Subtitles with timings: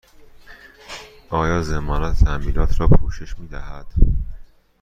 [1.29, 3.85] آیا ضمانت تعمیرات را پوشش می دهد؟